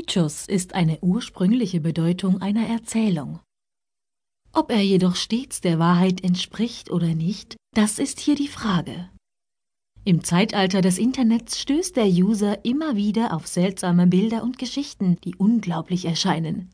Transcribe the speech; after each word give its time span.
Mythos 0.00 0.46
ist 0.46 0.74
eine 0.74 0.98
ursprüngliche 1.02 1.78
Bedeutung 1.78 2.40
einer 2.40 2.66
Erzählung. 2.66 3.40
Ob 4.50 4.70
er 4.70 4.80
jedoch 4.80 5.14
stets 5.14 5.60
der 5.60 5.78
Wahrheit 5.78 6.24
entspricht 6.24 6.90
oder 6.90 7.14
nicht, 7.14 7.56
das 7.76 7.98
ist 7.98 8.18
hier 8.18 8.34
die 8.34 8.48
Frage. 8.48 9.10
Im 10.04 10.24
Zeitalter 10.24 10.80
des 10.80 10.96
Internets 10.96 11.60
stößt 11.60 11.96
der 11.96 12.06
User 12.06 12.64
immer 12.64 12.96
wieder 12.96 13.34
auf 13.34 13.46
seltsame 13.46 14.06
Bilder 14.06 14.42
und 14.42 14.56
Geschichten, 14.56 15.18
die 15.22 15.34
unglaublich 15.34 16.06
erscheinen. 16.06 16.70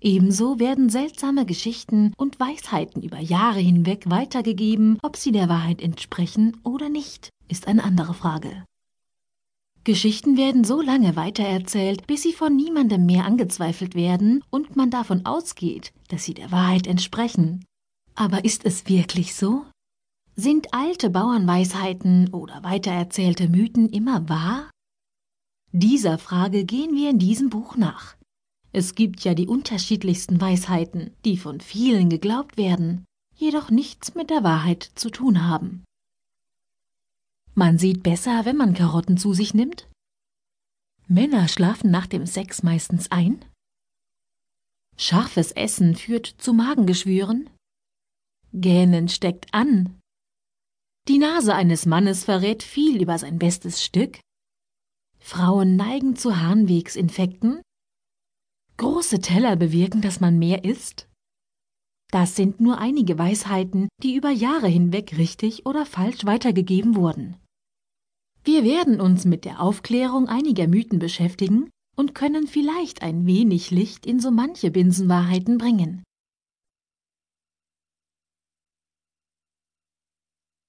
Ebenso 0.00 0.60
werden 0.60 0.88
seltsame 0.90 1.44
Geschichten 1.44 2.12
und 2.16 2.38
Weisheiten 2.38 3.02
über 3.02 3.18
Jahre 3.18 3.58
hinweg 3.58 4.08
weitergegeben, 4.08 5.00
ob 5.02 5.16
sie 5.16 5.32
der 5.32 5.48
Wahrheit 5.48 5.82
entsprechen 5.82 6.56
oder 6.62 6.88
nicht, 6.88 7.30
ist 7.48 7.66
eine 7.66 7.82
andere 7.82 8.14
Frage. 8.14 8.64
Geschichten 9.86 10.36
werden 10.36 10.64
so 10.64 10.82
lange 10.82 11.14
weitererzählt, 11.14 12.08
bis 12.08 12.24
sie 12.24 12.32
von 12.32 12.56
niemandem 12.56 13.06
mehr 13.06 13.24
angezweifelt 13.24 13.94
werden 13.94 14.42
und 14.50 14.74
man 14.74 14.90
davon 14.90 15.24
ausgeht, 15.24 15.92
dass 16.08 16.24
sie 16.24 16.34
der 16.34 16.50
Wahrheit 16.50 16.88
entsprechen. 16.88 17.64
Aber 18.16 18.44
ist 18.44 18.64
es 18.64 18.88
wirklich 18.88 19.36
so? 19.36 19.64
Sind 20.34 20.74
alte 20.74 21.08
Bauernweisheiten 21.08 22.34
oder 22.34 22.64
weitererzählte 22.64 23.48
Mythen 23.48 23.88
immer 23.88 24.28
wahr? 24.28 24.72
Dieser 25.70 26.18
Frage 26.18 26.64
gehen 26.64 26.96
wir 26.96 27.10
in 27.10 27.20
diesem 27.20 27.48
Buch 27.48 27.76
nach. 27.76 28.16
Es 28.72 28.96
gibt 28.96 29.20
ja 29.22 29.34
die 29.34 29.46
unterschiedlichsten 29.46 30.40
Weisheiten, 30.40 31.12
die 31.24 31.38
von 31.38 31.60
vielen 31.60 32.10
geglaubt 32.10 32.56
werden, 32.56 33.04
jedoch 33.36 33.70
nichts 33.70 34.16
mit 34.16 34.30
der 34.30 34.42
Wahrheit 34.42 34.82
zu 34.96 35.10
tun 35.10 35.46
haben. 35.46 35.84
Man 37.58 37.78
sieht 37.78 38.02
besser, 38.02 38.44
wenn 38.44 38.58
man 38.58 38.74
Karotten 38.74 39.16
zu 39.16 39.32
sich 39.32 39.54
nimmt. 39.54 39.88
Männer 41.08 41.48
schlafen 41.48 41.90
nach 41.90 42.06
dem 42.06 42.26
Sex 42.26 42.62
meistens 42.62 43.10
ein. 43.10 43.42
Scharfes 44.98 45.52
Essen 45.52 45.96
führt 45.96 46.26
zu 46.26 46.52
Magengeschwüren. 46.52 47.48
Gähnen 48.52 49.08
steckt 49.08 49.54
an. 49.54 49.98
Die 51.08 51.16
Nase 51.16 51.54
eines 51.54 51.86
Mannes 51.86 52.24
verrät 52.24 52.62
viel 52.62 53.00
über 53.00 53.16
sein 53.16 53.38
bestes 53.38 53.82
Stück. 53.82 54.20
Frauen 55.18 55.76
neigen 55.76 56.14
zu 56.14 56.38
Harnwegsinfekten. 56.38 57.62
Große 58.76 59.20
Teller 59.20 59.56
bewirken, 59.56 60.02
dass 60.02 60.20
man 60.20 60.38
mehr 60.38 60.64
isst. 60.64 61.08
Das 62.10 62.36
sind 62.36 62.60
nur 62.60 62.76
einige 62.76 63.18
Weisheiten, 63.18 63.88
die 64.02 64.14
über 64.14 64.30
Jahre 64.30 64.68
hinweg 64.68 65.16
richtig 65.16 65.64
oder 65.64 65.86
falsch 65.86 66.26
weitergegeben 66.26 66.96
wurden. 66.96 67.40
Wir 68.46 68.62
werden 68.62 69.00
uns 69.00 69.24
mit 69.24 69.44
der 69.44 69.60
Aufklärung 69.60 70.28
einiger 70.28 70.68
Mythen 70.68 71.00
beschäftigen 71.00 71.68
und 71.96 72.14
können 72.14 72.46
vielleicht 72.46 73.02
ein 73.02 73.26
wenig 73.26 73.72
Licht 73.72 74.06
in 74.06 74.20
so 74.20 74.30
manche 74.30 74.70
Binsenwahrheiten 74.70 75.58
bringen. 75.58 76.04